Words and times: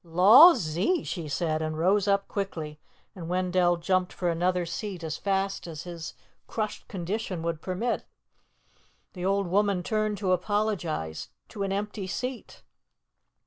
"Laws 0.03 0.79
ee!" 0.79 1.03
she 1.03 1.27
said, 1.27 1.61
and 1.61 1.77
rose 1.77 2.07
up 2.07 2.27
quickly, 2.27 2.79
and 3.13 3.29
Wendell 3.29 3.77
jumped 3.77 4.11
for 4.11 4.29
another 4.31 4.65
seat 4.65 5.03
as 5.03 5.17
fast 5.17 5.67
as 5.67 5.83
his 5.83 6.15
crushed 6.47 6.87
condition 6.87 7.43
would 7.43 7.61
permit. 7.61 8.03
The 9.13 9.25
old 9.25 9.45
woman 9.45 9.83
turned 9.83 10.17
to 10.17 10.31
apologize 10.31 11.29
to 11.49 11.61
an 11.61 11.71
empty 11.71 12.07
seat! 12.07 12.63